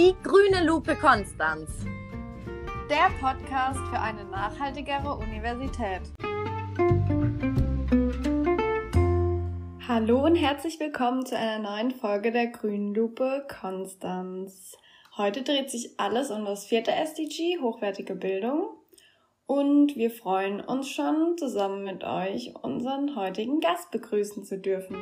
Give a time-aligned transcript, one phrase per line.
[0.00, 1.84] Die grüne Lupe Konstanz.
[2.88, 6.00] Der Podcast für eine nachhaltigere Universität.
[9.86, 14.78] Hallo und herzlich willkommen zu einer neuen Folge der grünen Lupe Konstanz.
[15.18, 18.70] Heute dreht sich alles um das vierte SDG, hochwertige Bildung.
[19.44, 24.96] Und wir freuen uns schon, zusammen mit euch unseren heutigen Gast begrüßen zu dürfen.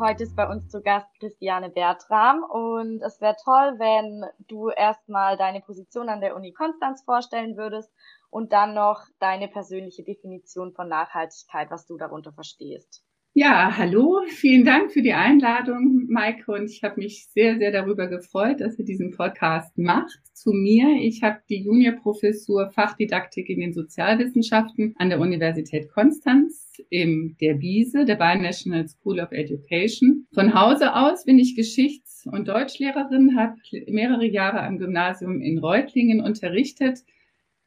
[0.00, 5.36] Heute ist bei uns zu Gast Christiane Bertram und es wäre toll, wenn du erstmal
[5.36, 7.92] deine Position an der Uni Konstanz vorstellen würdest
[8.30, 13.02] und dann noch deine persönliche Definition von Nachhaltigkeit, was du darunter verstehst.
[13.40, 16.50] Ja, hallo, vielen Dank für die Einladung, Maike.
[16.50, 20.18] Und ich habe mich sehr, sehr darüber gefreut, dass ihr diesen Podcast macht.
[20.32, 27.36] Zu mir, ich habe die Juniorprofessur Fachdidaktik in den Sozialwissenschaften an der Universität Konstanz im
[27.40, 30.26] der BISE, der Binational School of Education.
[30.34, 33.54] Von Hause aus bin ich Geschichts- und Deutschlehrerin, habe
[33.86, 37.04] mehrere Jahre am Gymnasium in Reutlingen unterrichtet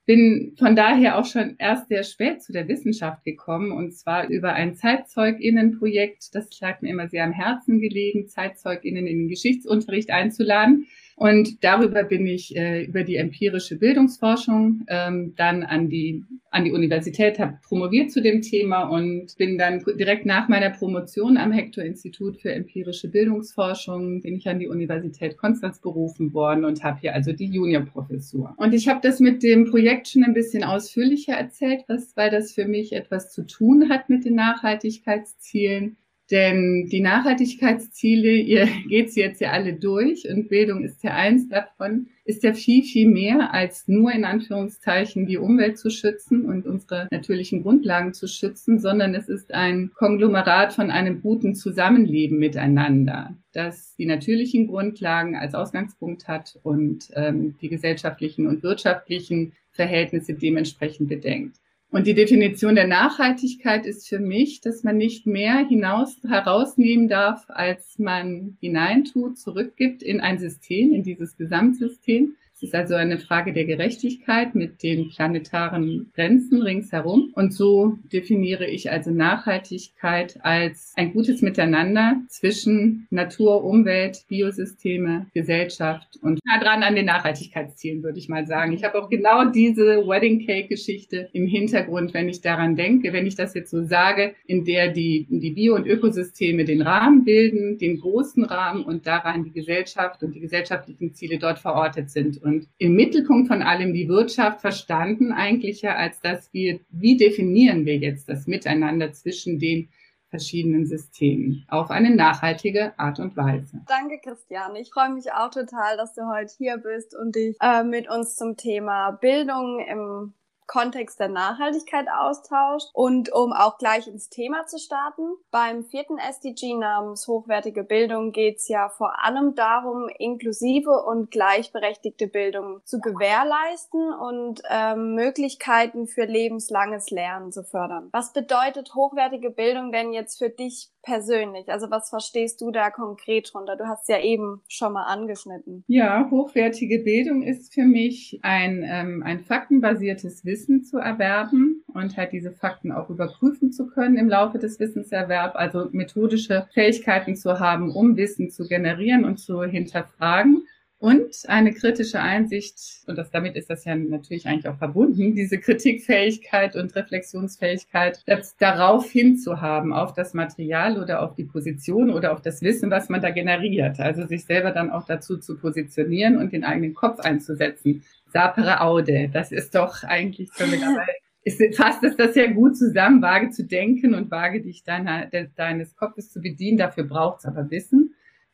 [0.06, 4.54] bin von daher auch schon erst sehr spät zu der Wissenschaft gekommen und zwar über
[4.54, 6.34] ein Zeitzeuginnenprojekt.
[6.34, 10.88] Das lag mir immer sehr am Herzen gelegen, Zeitzeuginnen in den Geschichtsunterricht einzuladen.
[11.22, 16.72] Und darüber bin ich äh, über die empirische Bildungsforschung ähm, dann an die, an die
[16.72, 22.42] Universität, habe promoviert zu dem Thema und bin dann direkt nach meiner Promotion am Hector-Institut
[22.42, 27.34] für empirische Bildungsforschung, bin ich an die Universität Konstanz berufen worden und habe hier also
[27.34, 28.56] die Juniorprofessur.
[28.58, 32.52] Und ich habe das mit dem Projekt schon ein bisschen ausführlicher erzählt, was, weil das
[32.52, 35.98] für mich etwas zu tun hat mit den Nachhaltigkeitszielen.
[36.32, 41.50] Denn die Nachhaltigkeitsziele, ihr geht sie jetzt ja alle durch und Bildung ist ja eins
[41.50, 46.66] davon, ist ja viel, viel mehr als nur in Anführungszeichen die Umwelt zu schützen und
[46.66, 53.36] unsere natürlichen Grundlagen zu schützen, sondern es ist ein Konglomerat von einem guten Zusammenleben miteinander,
[53.52, 61.10] das die natürlichen Grundlagen als Ausgangspunkt hat und ähm, die gesellschaftlichen und wirtschaftlichen Verhältnisse dementsprechend
[61.10, 61.61] bedenkt.
[61.92, 67.44] Und die Definition der Nachhaltigkeit ist für mich, dass man nicht mehr hinaus herausnehmen darf,
[67.50, 72.36] als man hineintut, zurückgibt in ein System, in dieses Gesamtsystem.
[72.62, 77.32] Es ist also eine Frage der Gerechtigkeit mit den planetaren Grenzen ringsherum.
[77.34, 86.20] Und so definiere ich also Nachhaltigkeit als ein gutes Miteinander zwischen Natur, Umwelt, Biosysteme, Gesellschaft
[86.22, 88.74] und nah dran an den Nachhaltigkeitszielen, würde ich mal sagen.
[88.74, 93.26] Ich habe auch genau diese Wedding Cake Geschichte im Hintergrund, wenn ich daran denke, wenn
[93.26, 97.80] ich das jetzt so sage, in der die, die Bio- und Ökosysteme den Rahmen bilden,
[97.80, 102.40] den großen Rahmen und daran die Gesellschaft und die gesellschaftlichen Ziele dort verortet sind.
[102.44, 107.18] Und und im Mittelpunkt von allem die Wirtschaft verstanden eigentlich ja als dass wir, wie
[107.18, 109.90] definieren wir jetzt das Miteinander zwischen den
[110.30, 113.82] verschiedenen Systemen auf eine nachhaltige Art und Weise.
[113.88, 114.80] Danke, Christiane.
[114.80, 118.36] Ich freue mich auch total, dass du heute hier bist und dich äh, mit uns
[118.36, 120.34] zum Thema Bildung im
[120.72, 122.90] Kontext der Nachhaltigkeit austauscht.
[122.94, 128.58] Und um auch gleich ins Thema zu starten, beim vierten SDG namens hochwertige Bildung geht
[128.58, 136.24] es ja vor allem darum, inklusive und gleichberechtigte Bildung zu gewährleisten und ähm, Möglichkeiten für
[136.24, 138.08] lebenslanges Lernen zu fördern.
[138.14, 141.70] Was bedeutet hochwertige Bildung denn jetzt für dich persönlich?
[141.70, 143.76] Also was verstehst du da konkret drunter?
[143.76, 145.84] Du hast ja eben schon mal angeschnitten.
[145.88, 152.32] Ja, hochwertige Bildung ist für mich ein, ähm, ein faktenbasiertes Wissen zu erwerben und halt
[152.32, 157.92] diese Fakten auch überprüfen zu können im Laufe des Wissenserwerbs, also methodische Fähigkeiten zu haben,
[157.92, 160.66] um Wissen zu generieren und zu hinterfragen
[161.02, 162.76] und eine kritische Einsicht,
[163.08, 168.56] und das, damit ist das ja natürlich eigentlich auch verbunden, diese Kritikfähigkeit und Reflexionsfähigkeit das,
[168.58, 173.20] darauf hinzuhaben, auf das Material oder auf die Position oder auf das Wissen, was man
[173.20, 174.00] da generiert.
[174.00, 178.04] Also sich selber dann auch dazu zu positionieren und den eigenen Kopf einzusetzen.
[178.32, 181.04] Sapere aude, das ist doch eigentlich für mich aber
[181.44, 185.96] ist, fasst es das ja gut zusammen, vage zu denken und vage dich deiner, deines
[185.96, 186.78] Kopfes zu bedienen.
[186.78, 188.11] Dafür braucht es aber Wissen.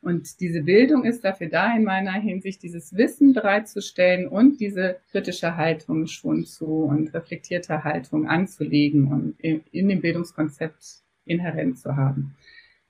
[0.08, 5.58] Und diese Bildung ist dafür da, in meiner Hinsicht dieses Wissen bereitzustellen und diese kritische
[5.58, 12.34] Haltung schon zu und reflektierte Haltung anzulegen und in, dem Bildungskonzept inhärent zu haben.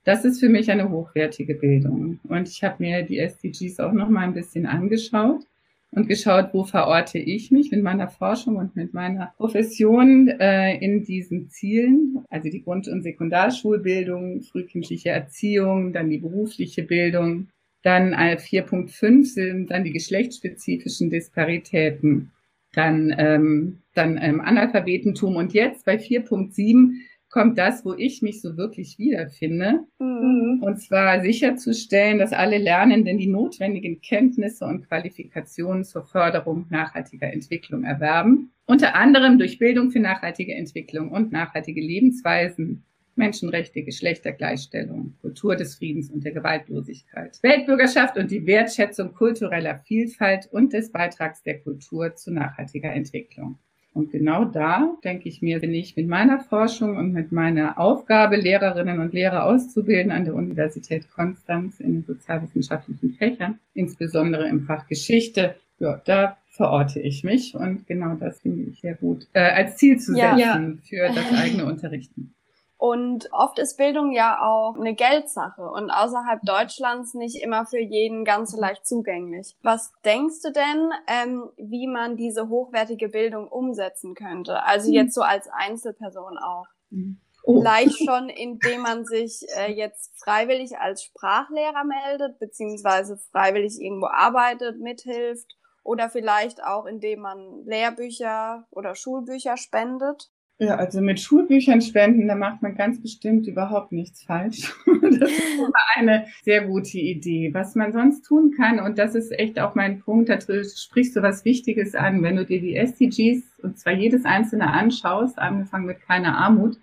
[0.05, 2.21] Das ist für mich eine hochwertige Bildung.
[2.23, 5.43] Und ich habe mir die SDGs auch noch mal ein bisschen angeschaut
[5.91, 11.03] und geschaut, wo verorte ich mich mit meiner Forschung und mit meiner Profession äh, in
[11.03, 12.23] diesen Zielen.
[12.29, 17.47] Also die Grund- und Sekundarschulbildung, frühkindliche Erziehung, dann die berufliche Bildung.
[17.81, 22.31] Dann 4.5 sind dann die geschlechtsspezifischen Disparitäten.
[22.73, 25.37] Dann, ähm, dann ähm, Analphabetentum.
[25.37, 26.91] Und jetzt bei 4.7
[27.29, 29.81] kommt das, wo ich mich so wirklich wiederfinde.
[29.99, 30.61] Mhm.
[30.61, 37.83] Und zwar sicherzustellen, dass alle Lernenden die notwendigen Kenntnisse und Qualifikationen zur Förderung nachhaltiger Entwicklung
[37.83, 38.51] erwerben.
[38.65, 42.83] Unter anderem durch Bildung für nachhaltige Entwicklung und nachhaltige Lebensweisen,
[43.15, 50.73] Menschenrechte, Geschlechtergleichstellung, Kultur des Friedens und der Gewaltlosigkeit, Weltbürgerschaft und die Wertschätzung kultureller Vielfalt und
[50.73, 53.59] des Beitrags der Kultur zu nachhaltiger Entwicklung.
[53.93, 58.35] Und genau da, denke ich mir, bin ich mit meiner Forschung und mit meiner Aufgabe,
[58.35, 64.87] Lehrerinnen und Lehrer auszubilden an der Universität Konstanz in den sozialwissenschaftlichen Fächern, insbesondere im Fach
[64.87, 69.77] Geschichte, ja, da verorte ich mich und genau das finde ich sehr gut, äh, als
[69.77, 70.73] Ziel zu setzen ja.
[70.83, 72.33] für das eigene Unterrichten.
[72.79, 78.23] Und oft ist Bildung ja auch eine Geldsache und außerhalb Deutschlands nicht immer für jeden
[78.23, 79.53] ganz so leicht zugänglich.
[79.61, 84.63] Was denkst du denn, ähm, wie man diese hochwertige Bildung umsetzen könnte?
[84.63, 84.93] Also mhm.
[84.93, 86.67] jetzt so als Einzelperson auch.
[86.89, 87.19] Mhm.
[87.43, 87.59] Oh.
[87.59, 94.79] Vielleicht schon, indem man sich äh, jetzt freiwillig als Sprachlehrer meldet, beziehungsweise freiwillig irgendwo arbeitet,
[94.79, 100.31] mithilft oder vielleicht auch, indem man Lehrbücher oder Schulbücher spendet.
[100.61, 104.73] Ja, also mit Schulbüchern spenden, da macht man ganz bestimmt überhaupt nichts falsch.
[105.19, 107.53] Das ist eine sehr gute Idee.
[107.53, 111.21] Was man sonst tun kann, und das ist echt auch mein Punkt, da sprichst du
[111.21, 116.01] was Wichtiges an, wenn du dir die SDGs, und zwar jedes einzelne anschaust, angefangen mit
[116.01, 116.77] keiner Armut,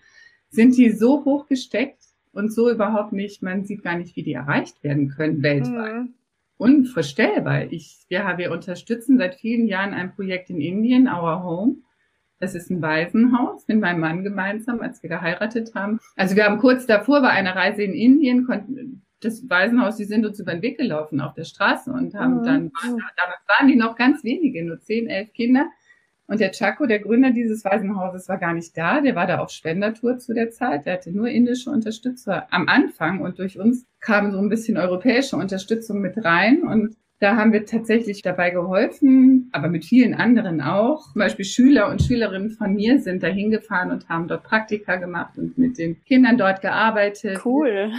[0.51, 2.03] sind die so hoch gesteckt
[2.33, 5.95] und so überhaupt nicht, man sieht gar nicht, wie die erreicht werden können weltweit.
[5.95, 6.15] Mhm.
[6.59, 7.71] Unvorstellbar.
[7.71, 11.77] Ich, ja, wir unterstützen seit vielen Jahren ein Projekt in Indien, Our Home
[12.39, 15.99] das ist ein Waisenhaus mit meinem Mann gemeinsam, als wir geheiratet haben.
[16.17, 20.27] Also wir haben kurz davor bei einer Reise in Indien, konnten, das Waisenhaus, die sind
[20.27, 22.45] uns über den Weg gelaufen auf der Straße und haben mhm.
[22.45, 25.67] dann, damals waren die noch ganz wenige, nur zehn, elf Kinder.
[26.29, 29.01] Und der Chaco, der Gründer dieses Waisenhauses, war gar nicht da.
[29.01, 30.85] Der war da auf Spendertour zu der Zeit.
[30.85, 35.37] Der hatte nur indische Unterstützer am Anfang und durch uns kam so ein bisschen europäische
[35.37, 36.65] Unterstützung mit rein.
[36.65, 41.13] Und da haben wir tatsächlich dabei geholfen, aber mit vielen anderen auch.
[41.13, 45.39] Zum Beispiel Schüler und Schülerinnen von mir sind da hingefahren und haben dort Praktika gemacht
[45.39, 47.41] und mit den Kindern dort gearbeitet.
[47.45, 47.91] Cool.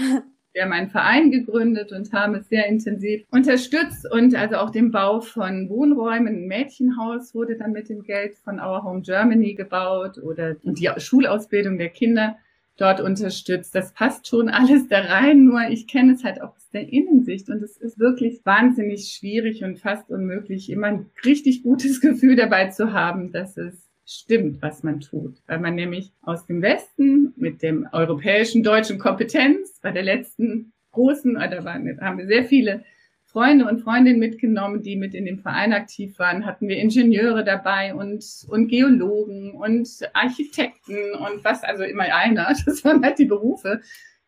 [0.54, 4.92] Wir haben einen Verein gegründet und haben es sehr intensiv unterstützt und also auch den
[4.92, 6.36] Bau von Wohnräumen.
[6.36, 11.78] Ein Mädchenhaus wurde dann mit dem Geld von Our Home Germany gebaut oder die Schulausbildung
[11.78, 12.38] der Kinder
[12.78, 13.76] dort unterstützt.
[13.76, 17.50] Das passt schon alles da rein, nur ich kenne es halt auch aus der Innensicht
[17.50, 22.68] und es ist wirklich wahnsinnig schwierig und fast unmöglich, immer ein richtig gutes Gefühl dabei
[22.68, 25.36] zu haben, dass es stimmt, was man tut.
[25.48, 31.34] Weil man nämlich aus dem Westen mit dem europäischen deutschen Kompetenz bei der letzten großen,
[31.36, 32.84] da haben wir sehr viele
[33.28, 36.46] Freunde und Freundinnen mitgenommen, die mit in dem Verein aktiv waren.
[36.46, 42.48] Hatten wir Ingenieure dabei und, und Geologen und Architekten und was, also immer einer.
[42.66, 43.82] Das waren halt die Berufe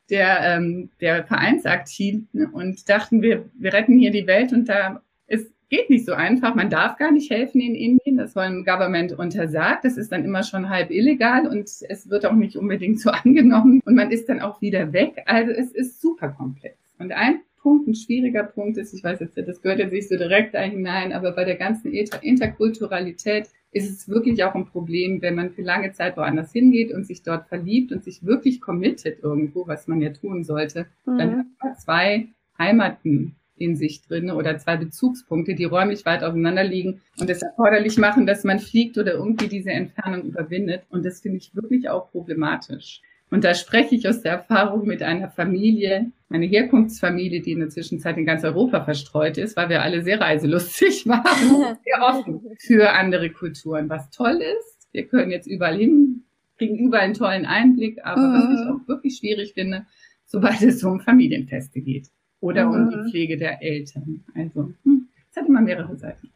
[0.10, 5.50] der, ähm, der Vereinsaktiven und dachten wir, wir retten hier die Welt und da es
[5.70, 6.56] geht nicht so einfach.
[6.56, 8.18] Man darf gar nicht helfen in Indien.
[8.18, 9.86] Das war im Government untersagt.
[9.86, 13.82] Das ist dann immer schon halb illegal und es wird auch nicht unbedingt so angenommen
[13.86, 15.24] und man ist dann auch wieder weg.
[15.26, 16.76] Also es ist super komplex.
[16.98, 20.18] Und ein Punkt, ein schwieriger Punkt ist, ich weiß jetzt, das gehört jetzt nicht so
[20.18, 25.36] direkt da hinein, aber bei der ganzen Interkulturalität ist es wirklich auch ein Problem, wenn
[25.36, 29.68] man für lange Zeit woanders hingeht und sich dort verliebt und sich wirklich committet irgendwo,
[29.68, 31.18] was man ja tun sollte, mhm.
[31.18, 36.64] dann hat man zwei Heimaten in sich drin oder zwei Bezugspunkte, die räumlich weit auseinander
[36.64, 40.84] liegen und es erforderlich machen, dass man fliegt oder irgendwie diese Entfernung überwindet.
[40.90, 43.02] Und das finde ich wirklich auch problematisch.
[43.32, 47.70] Und da spreche ich aus der Erfahrung mit einer Familie, meine Herkunftsfamilie, die in der
[47.70, 52.92] Zwischenzeit in ganz Europa verstreut ist, weil wir alle sehr reiselustig waren, sehr offen für
[52.92, 54.88] andere Kulturen, was toll ist.
[54.92, 56.24] Wir können jetzt überall hin,
[56.58, 58.34] kriegen überall einen tollen Einblick, aber mhm.
[58.34, 59.86] was ich auch wirklich schwierig finde,
[60.26, 62.08] sobald es um Familienfeste geht
[62.40, 62.74] oder mhm.
[62.74, 64.24] um die Pflege der Eltern.
[64.36, 66.32] Also, hm, es hat immer mehrere Seiten.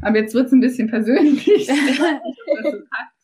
[0.00, 1.46] Aber jetzt wird es ein bisschen persönlich.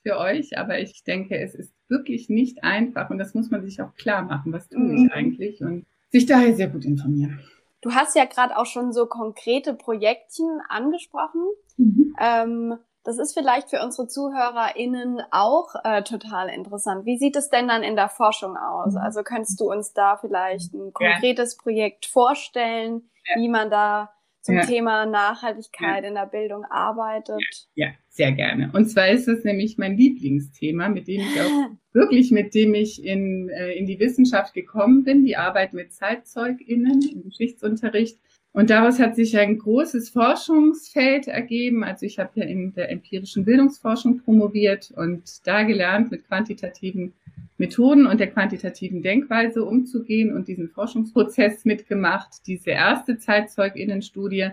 [0.04, 3.80] für euch, aber ich denke, es ist wirklich nicht einfach und das muss man sich
[3.82, 4.52] auch klar machen.
[4.52, 5.06] Was tue mhm.
[5.06, 5.62] ich eigentlich?
[5.62, 7.40] Und sich daher sehr gut informieren.
[7.80, 11.42] Du hast ja gerade auch schon so konkrete Projektchen angesprochen.
[11.76, 12.16] Mhm.
[12.18, 17.04] Ähm, das ist vielleicht für unsere ZuhörerInnen auch äh, total interessant.
[17.04, 18.94] Wie sieht es denn dann in der Forschung aus?
[18.94, 19.00] Mhm.
[19.00, 21.62] Also könntest du uns da vielleicht ein konkretes ja.
[21.62, 23.42] Projekt vorstellen, ja.
[23.42, 24.13] wie man da
[24.44, 24.66] zum ja.
[24.66, 26.08] Thema Nachhaltigkeit ja.
[26.08, 27.42] in der Bildung arbeitet.
[27.74, 28.70] Ja, sehr gerne.
[28.74, 33.02] Und zwar ist es nämlich mein Lieblingsthema, mit dem ich auch wirklich, mit dem ich
[33.02, 38.18] in, äh, in die Wissenschaft gekommen bin, die Arbeit mit ZeitzeugInnen im Geschichtsunterricht.
[38.54, 41.82] Und daraus hat sich ein großes Forschungsfeld ergeben.
[41.82, 47.14] Also ich habe ja in der empirischen Bildungsforschung promoviert und da gelernt mit quantitativen
[47.58, 52.46] Methoden und der quantitativen Denkweise umzugehen und diesen Forschungsprozess mitgemacht.
[52.46, 54.50] Diese erste Zeitzeuginnenstudie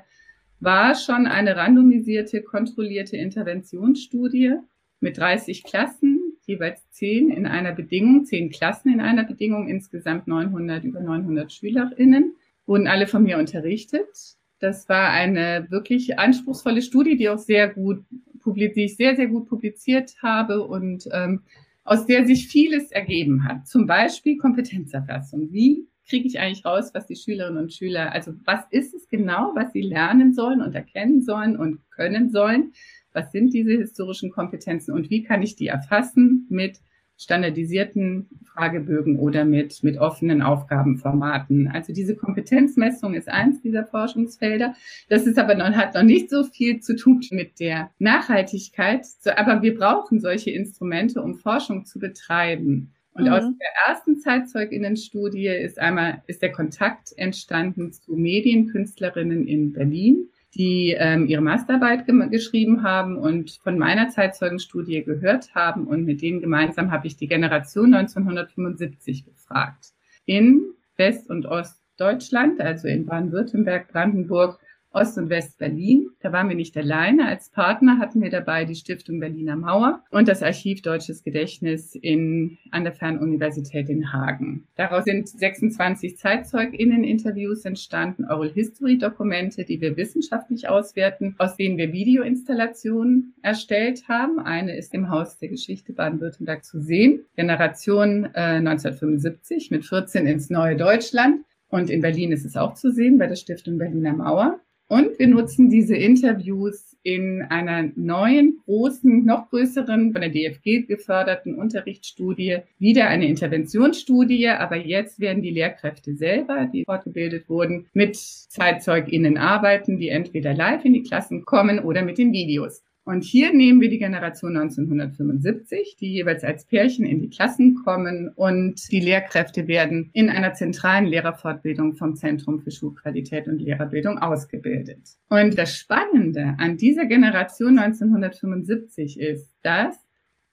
[0.59, 4.55] war schon eine randomisierte, kontrollierte Interventionsstudie
[4.99, 10.85] mit 30 Klassen, jeweils 10 in einer Bedingung, 10 Klassen in einer Bedingung, insgesamt 900,
[10.85, 12.33] über 900 SchülerInnen,
[12.71, 14.37] wurden alle von mir unterrichtet.
[14.59, 18.05] Das war eine wirklich anspruchsvolle Studie, die auch sehr gut,
[18.45, 21.41] die ich sehr, sehr gut publiziert habe und ähm,
[21.83, 23.67] aus der sich vieles ergeben hat.
[23.67, 25.51] Zum Beispiel Kompetenzerfassung.
[25.51, 29.51] Wie kriege ich eigentlich raus, was die Schülerinnen und Schüler, also was ist es genau,
[29.53, 32.71] was sie lernen sollen und erkennen sollen und können sollen?
[33.11, 36.79] Was sind diese historischen Kompetenzen und wie kann ich die erfassen mit
[37.21, 41.67] standardisierten Fragebögen oder mit, mit offenen Aufgabenformaten.
[41.67, 44.73] Also diese Kompetenzmessung ist eins dieser Forschungsfelder.
[45.07, 49.05] Das ist aber noch, hat noch nicht so viel zu tun mit der Nachhaltigkeit.
[49.35, 52.93] aber wir brauchen solche Instrumente, um Forschung zu betreiben.
[53.13, 53.29] Und mhm.
[53.33, 60.95] aus der ersten Zeitzeuginnenstudie ist einmal, ist der Kontakt entstanden zu Medienkünstlerinnen in Berlin die
[60.97, 65.87] ähm, ihre Masterarbeit ge geschrieben haben und von meiner Zeitzeugenstudie gehört haben.
[65.87, 69.93] Und mit denen gemeinsam habe ich die Generation 1975 befragt.
[70.25, 74.59] In West- und Ostdeutschland, also in Baden-Württemberg, Brandenburg
[74.93, 76.09] Ost- und West-Berlin.
[76.19, 77.27] Da waren wir nicht alleine.
[77.27, 82.57] Als Partner hatten wir dabei die Stiftung Berliner Mauer und das Archiv Deutsches Gedächtnis in,
[82.71, 84.67] an der Fernuniversität in Hagen.
[84.75, 93.33] Daraus sind 26 ZeitzeugInnen-Interviews entstanden, Oral History-Dokumente, die wir wissenschaftlich auswerten, aus denen wir Videoinstallationen
[93.41, 94.39] erstellt haben.
[94.39, 97.25] Eine ist im Haus der Geschichte Baden-Württemberg zu sehen.
[97.35, 101.45] Generation äh, 1975 mit 14 ins neue Deutschland.
[101.69, 104.59] Und in Berlin ist es auch zu sehen bei der Stiftung Berliner Mauer.
[104.91, 111.55] Und wir nutzen diese Interviews in einer neuen, großen, noch größeren, von der DFG geförderten
[111.55, 119.37] Unterrichtsstudie, wieder eine Interventionsstudie, aber jetzt werden die Lehrkräfte selber, die fortgebildet wurden, mit ZeitzeugInnen
[119.37, 122.83] arbeiten, die entweder live in die Klassen kommen oder mit den Videos.
[123.03, 128.29] Und hier nehmen wir die Generation 1975, die jeweils als Pärchen in die Klassen kommen
[128.35, 134.99] und die Lehrkräfte werden in einer zentralen Lehrerfortbildung vom Zentrum für Schulqualität und Lehrerbildung ausgebildet.
[135.29, 139.95] Und das Spannende an dieser Generation 1975 ist, dass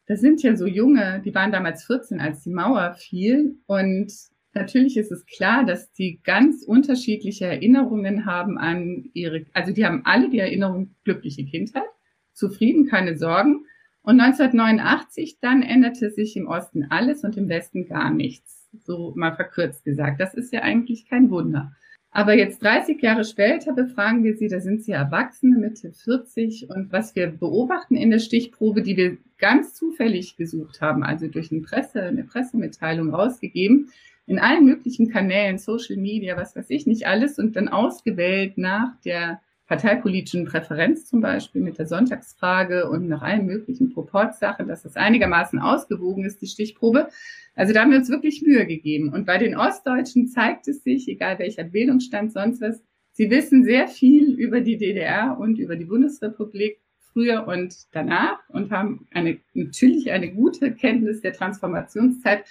[0.06, 4.12] das sind ja so junge, die waren damals 14, als die Mauer fiel und
[4.54, 10.00] Natürlich ist es klar, dass die ganz unterschiedliche Erinnerungen haben an ihre, also die haben
[10.04, 11.84] alle die Erinnerung glückliche Kindheit
[12.38, 13.66] zufrieden, keine Sorgen.
[14.02, 18.66] Und 1989 dann änderte sich im Osten alles und im Westen gar nichts.
[18.84, 20.20] So mal verkürzt gesagt.
[20.20, 21.72] Das ist ja eigentlich kein Wunder.
[22.10, 26.70] Aber jetzt 30 Jahre später befragen wir sie, da sind sie Erwachsene, Mitte 40.
[26.70, 31.52] Und was wir beobachten in der Stichprobe, die wir ganz zufällig gesucht haben, also durch
[31.52, 33.90] eine, Presse, eine Pressemitteilung rausgegeben,
[34.26, 38.96] in allen möglichen Kanälen, Social Media, was weiß ich nicht alles, und dann ausgewählt nach
[39.04, 44.96] der parteipolitischen Präferenz zum Beispiel mit der Sonntagsfrage und nach allen möglichen Proportsachen, dass das
[44.96, 47.08] einigermaßen ausgewogen ist, die Stichprobe.
[47.54, 49.12] Also da haben wir uns wirklich Mühe gegeben.
[49.12, 52.82] Und bei den Ostdeutschen zeigt es sich, egal welcher Bildungsstand, sonst was,
[53.12, 56.80] sie wissen sehr viel über die DDR und über die Bundesrepublik
[57.12, 62.44] früher und danach und haben eine, natürlich eine gute Kenntnis der Transformationszeit.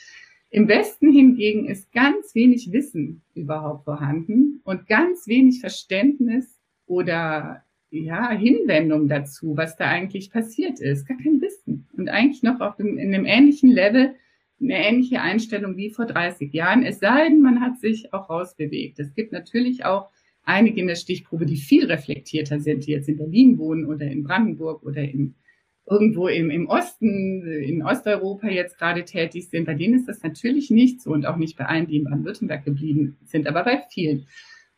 [0.52, 6.57] Im Westen hingegen ist ganz wenig Wissen überhaupt vorhanden und ganz wenig Verständnis
[6.88, 11.08] oder ja, Hinwendung dazu, was da eigentlich passiert ist.
[11.08, 11.88] Gar kein Wissen.
[11.96, 14.16] Und eigentlich noch auf dem, in einem ähnlichen Level
[14.60, 16.84] eine ähnliche Einstellung wie vor 30 Jahren.
[16.84, 19.00] Es sei denn, man hat sich auch rausbewegt.
[19.00, 20.10] Es gibt natürlich auch
[20.44, 24.24] einige in der Stichprobe, die viel reflektierter sind, die jetzt in Berlin wohnen oder in
[24.24, 25.36] Brandenburg oder in,
[25.86, 29.66] irgendwo im, im Osten, in Osteuropa jetzt gerade tätig sind.
[29.66, 32.66] Bei denen ist das natürlich nicht so und auch nicht bei allen, die in Baden-Württemberg
[32.66, 34.26] geblieben sind, aber bei vielen.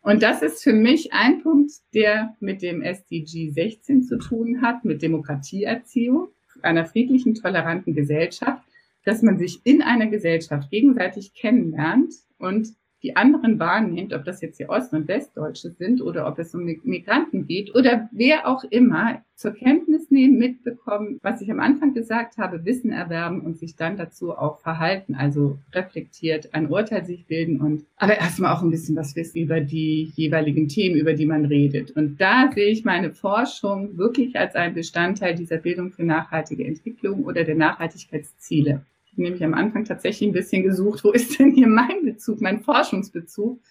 [0.01, 4.85] Und das ist für mich ein Punkt, der mit dem SDG 16 zu tun hat,
[4.85, 6.29] mit Demokratieerziehung,
[6.61, 8.63] einer friedlichen, toleranten Gesellschaft,
[9.05, 12.69] dass man sich in einer Gesellschaft gegenseitig kennenlernt und
[13.03, 16.63] die anderen wahrnimmt, ob das jetzt die Ost- und Westdeutsche sind oder ob es um
[16.63, 22.37] Migranten geht oder wer auch immer, zur Kenntnis nehmen, mitbekommen, was ich am Anfang gesagt
[22.37, 27.61] habe, Wissen erwerben und sich dann dazu auch verhalten, also reflektiert ein Urteil sich bilden
[27.61, 31.45] und aber erstmal auch ein bisschen was wissen über die jeweiligen Themen, über die man
[31.45, 31.91] redet.
[31.91, 37.23] Und da sehe ich meine Forschung wirklich als ein Bestandteil dieser Bildung für nachhaltige Entwicklung
[37.23, 38.83] oder der Nachhaltigkeitsziele
[39.19, 43.61] nämlich am Anfang tatsächlich ein bisschen gesucht, wo ist denn hier mein Bezug, mein Forschungsbezug?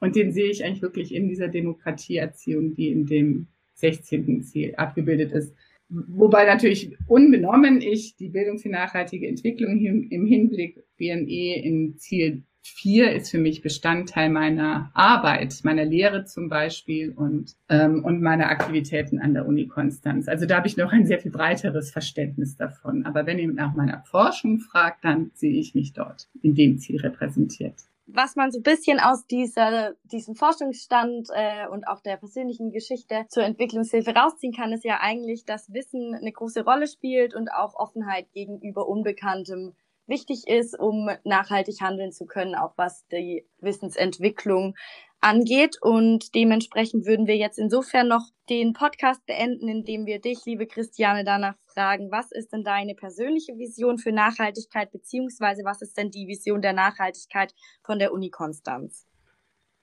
[0.00, 4.42] Und den sehe ich eigentlich wirklich in dieser Demokratieerziehung, die in dem 16.
[4.42, 5.54] Ziel abgebildet ist.
[5.88, 13.12] wobei natürlich unbenommen ich die Bildung für nachhaltige Entwicklung im Hinblick BNE in Ziel 4
[13.12, 19.18] ist für mich Bestandteil meiner Arbeit, meiner Lehre zum Beispiel und, ähm, und meiner Aktivitäten
[19.18, 20.28] an der Uni Konstanz.
[20.28, 23.04] Also da habe ich noch ein sehr viel breiteres Verständnis davon.
[23.04, 27.00] Aber wenn ihr nach meiner Forschung fragt, dann sehe ich mich dort in dem Ziel
[27.00, 27.74] repräsentiert
[28.06, 33.24] was man so ein bisschen aus dieser, diesem Forschungsstand äh, und auch der persönlichen Geschichte
[33.28, 37.74] zur Entwicklungshilfe rausziehen kann, ist ja eigentlich, dass Wissen eine große Rolle spielt und auch
[37.74, 39.74] Offenheit gegenüber Unbekanntem
[40.06, 44.74] wichtig ist, um nachhaltig handeln zu können, auch was die Wissensentwicklung
[45.20, 45.76] angeht.
[45.80, 51.24] Und dementsprechend würden wir jetzt insofern noch den Podcast beenden, indem wir dich, liebe Christiane,
[51.24, 56.26] danach fragen, was ist denn deine persönliche Vision für Nachhaltigkeit, beziehungsweise was ist denn die
[56.26, 59.06] Vision der Nachhaltigkeit von der Uni Konstanz?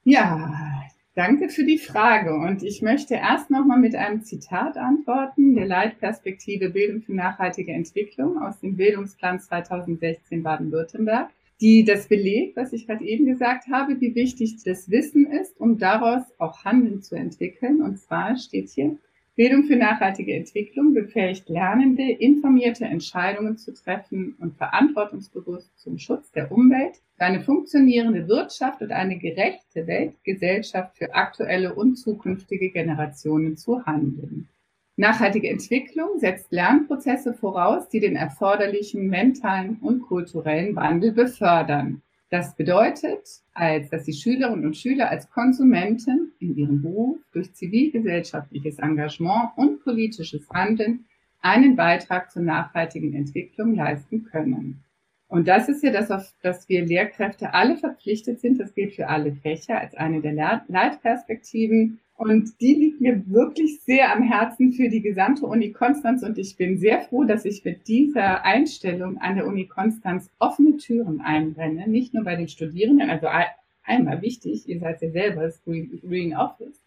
[0.03, 0.83] Ja,
[1.19, 2.33] danke für die Frage.
[2.33, 8.41] Und ich möchte erst nochmal mit einem Zitat antworten, der Leitperspektive Bildung für nachhaltige Entwicklung
[8.41, 11.29] aus dem Bildungsplan 2016 Baden-Württemberg
[11.61, 15.77] die das belegt, was ich gerade eben gesagt habe, wie wichtig das Wissen ist, um
[15.77, 17.81] daraus auch Handeln zu entwickeln.
[17.81, 18.95] Und zwar steht hier,
[19.39, 26.51] Bildung für nachhaltige Entwicklung befähigt Lernende, informierte Entscheidungen zu treffen und verantwortungsbewusst zum Schutz der
[26.51, 33.86] Umwelt, für eine funktionierende Wirtschaft und eine gerechte Weltgesellschaft für aktuelle und zukünftige Generationen zu
[33.86, 34.50] handeln.
[34.98, 42.01] Nachhaltige Entwicklung setzt Lernprozesse voraus, die den erforderlichen mentalen und kulturellen Wandel befördern.
[42.29, 48.77] Das bedeutet, als dass die Schülerinnen und Schüler als Konsumenten in ihrem Beruf durch zivilgesellschaftliches
[48.77, 51.05] Engagement und politisches Handeln
[51.41, 54.83] einen Beitrag zur nachhaltigen Entwicklung leisten können.
[55.27, 58.59] Und das ist ja das, auf das wir Lehrkräfte alle verpflichtet sind.
[58.59, 64.13] Das gilt für alle Fächer als eine der Leitperspektiven und die liegt mir wirklich sehr
[64.13, 66.21] am Herzen für die gesamte Uni Konstanz.
[66.21, 70.75] Und ich bin sehr froh, dass ich mit dieser Einstellung an der Uni Konstanz offene
[70.75, 71.88] Türen einrenne.
[71.88, 73.27] Nicht nur bei den Studierenden, also
[73.85, 76.83] einmal wichtig, ihr seid ja selber das Green Office,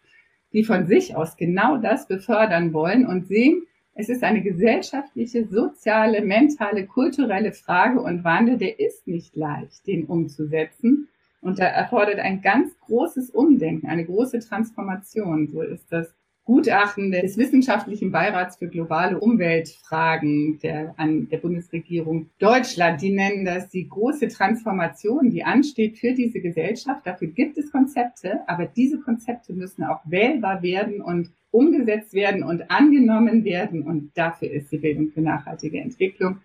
[0.53, 3.63] die von sich aus genau das befördern wollen und sehen,
[3.95, 10.05] es ist eine gesellschaftliche, soziale, mentale, kulturelle Frage und Wandel, der ist nicht leicht, den
[10.05, 11.07] umzusetzen.
[11.43, 15.47] Und da erfordert ein ganz großes Umdenken, eine große Transformation.
[15.47, 23.01] So ist das Gutachten des Wissenschaftlichen Beirats für globale Umweltfragen der, an der Bundesregierung Deutschland.
[23.01, 27.05] Die nennen das die große Transformation, die ansteht für diese Gesellschaft.
[27.05, 32.71] Dafür gibt es Konzepte, aber diese Konzepte müssen auch wählbar werden und umgesetzt werden und
[32.71, 33.83] angenommen werden.
[33.83, 36.39] Und dafür ist die Bildung für nachhaltige Entwicklung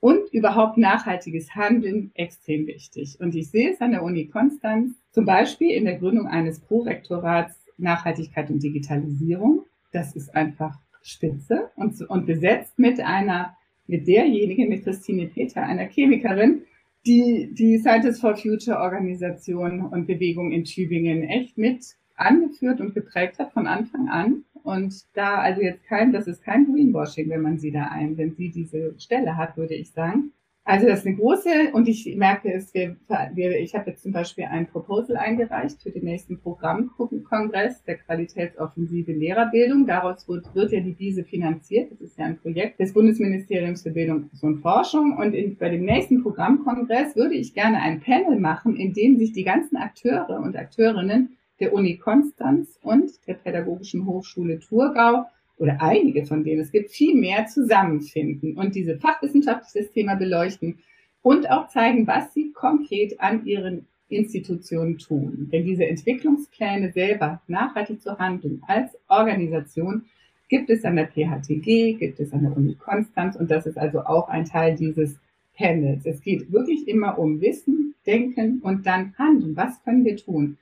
[0.00, 3.16] und überhaupt nachhaltiges Handeln extrem wichtig.
[3.20, 7.58] Und ich sehe es an der Uni Konstanz, zum Beispiel in der Gründung eines Prorektorats
[7.78, 9.64] Nachhaltigkeit und Digitalisierung.
[9.92, 13.56] Das ist einfach spitze und, und besetzt mit einer,
[13.86, 16.62] mit derjenigen, mit Christine Peter, einer Chemikerin,
[17.06, 23.38] die die Scientists for Future Organisation und Bewegung in Tübingen echt mit angeführt und geprägt
[23.38, 24.44] hat von Anfang an.
[24.62, 28.34] Und da, also jetzt kein, das ist kein Greenwashing, wenn man sie da ein, wenn
[28.34, 30.32] sie diese Stelle hat, würde ich sagen.
[30.68, 32.94] Also das ist eine große, und ich merke es, wir,
[33.32, 39.12] wir, ich habe jetzt zum Beispiel ein Proposal eingereicht für den nächsten Programmkongress der Qualitätsoffensive
[39.12, 39.86] Lehrerbildung.
[39.86, 41.90] Daraus wird, wird ja die Wiese finanziert.
[41.90, 45.16] Das ist ja ein Projekt des Bundesministeriums für Bildung und Forschung.
[45.16, 49.32] Und in, bei dem nächsten Programmkongress würde ich gerne ein Panel machen, in dem sich
[49.32, 56.24] die ganzen Akteure und Akteurinnen der Uni Konstanz und der Pädagogischen Hochschule Thurgau oder einige
[56.24, 60.78] von denen, es gibt viel mehr zusammenfinden und diese fachwissenschaftliches Thema beleuchten
[61.22, 65.48] und auch zeigen, was sie konkret an ihren Institutionen tun.
[65.52, 70.04] Denn diese Entwicklungspläne selber nachhaltig zu handeln als Organisation
[70.48, 74.00] gibt es an der PHTG, gibt es an der Uni Konstanz und das ist also
[74.00, 75.18] auch ein Teil dieses
[75.56, 76.06] Panels.
[76.06, 79.56] Es geht wirklich immer um Wissen, Denken und dann Handeln.
[79.56, 80.56] Was können wir tun?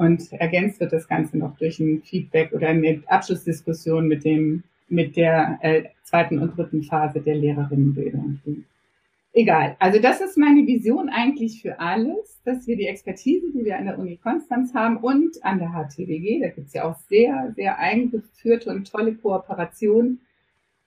[0.00, 5.14] Und ergänzt wird das Ganze noch durch ein Feedback oder eine Abschlussdiskussion mit dem, mit
[5.14, 8.40] der äh, zweiten und dritten Phase der Lehrerinnenbildung.
[9.34, 9.76] Egal.
[9.78, 13.84] Also das ist meine Vision eigentlich für alles, dass wir die Expertise, die wir an
[13.84, 17.78] der Uni Konstanz haben und an der HTWG, da gibt es ja auch sehr, sehr
[17.78, 20.20] eingeführte und tolle Kooperationen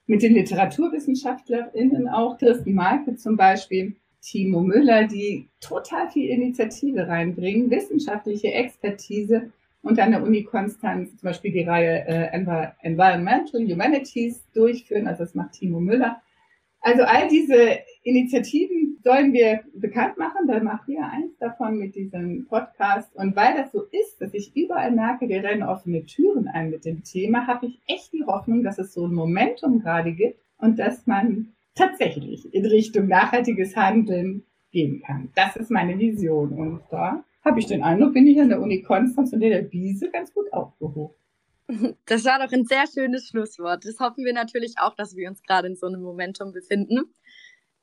[0.08, 3.94] mit den LiteraturwissenschaftlerInnen auch, Kirsten Malke zum Beispiel,
[4.24, 11.28] Timo Müller, die total viel Initiative reinbringen, wissenschaftliche Expertise und an der Uni Konstanz zum
[11.28, 12.30] Beispiel die Reihe äh,
[12.82, 15.06] Environmental Humanities durchführen.
[15.06, 16.22] Also das macht Timo Müller.
[16.80, 22.46] Also all diese Initiativen sollen wir bekannt machen, dann machen wir eins davon mit diesem
[22.46, 23.14] Podcast.
[23.16, 26.84] Und weil das so ist, dass ich überall merke, wir rennen offene Türen ein mit
[26.84, 30.78] dem Thema, habe ich echt die Hoffnung, dass es so ein Momentum gerade gibt und
[30.78, 35.30] dass man tatsächlich in Richtung nachhaltiges Handeln gehen kann.
[35.34, 36.52] Das ist meine Vision.
[36.52, 40.10] Und da habe ich den Eindruck, bin ich an der Uni Konstanz und der Wiese
[40.10, 41.14] ganz gut aufgehoben.
[42.06, 43.84] Das war doch ein sehr schönes Schlusswort.
[43.86, 47.14] Das hoffen wir natürlich auch, dass wir uns gerade in so einem Momentum befinden.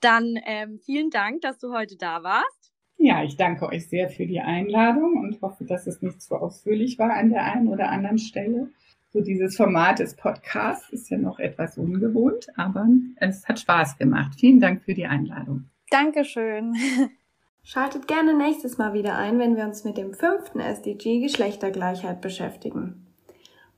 [0.02, 2.72] Dann ähm, vielen Dank, dass du heute da warst.
[2.98, 7.00] Ja, ich danke euch sehr für die Einladung und hoffe, dass es nicht zu ausführlich
[7.00, 8.70] war an der einen oder anderen Stelle.
[9.14, 14.40] So dieses Format des Podcasts ist ja noch etwas ungewohnt, aber es hat Spaß gemacht.
[14.40, 15.66] Vielen Dank für die Einladung.
[15.90, 16.76] Dankeschön.
[17.64, 23.06] Schaltet gerne nächstes Mal wieder ein, wenn wir uns mit dem fünften SDG Geschlechtergleichheit beschäftigen.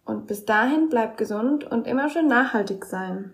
[0.06, 3.34] Und bis dahin bleibt gesund und immer schön nachhaltig sein.